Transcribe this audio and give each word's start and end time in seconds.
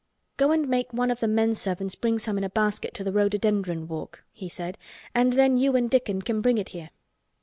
"Go 0.37 0.49
and 0.49 0.67
make 0.67 0.91
one 0.93 1.11
of 1.11 1.19
the 1.19 1.27
men 1.27 1.53
servants 1.53 1.93
bring 1.93 2.17
some 2.17 2.39
in 2.39 2.43
a 2.43 2.49
basket 2.49 2.95
to 2.95 3.03
the 3.03 3.11
rhododendron 3.11 3.87
walk," 3.87 4.23
he 4.31 4.49
said. 4.49 4.79
"And 5.13 5.33
then 5.33 5.57
you 5.57 5.75
and 5.75 5.91
Dickon 5.91 6.23
can 6.23 6.41
bring 6.41 6.57
it 6.57 6.69
here." 6.69 6.89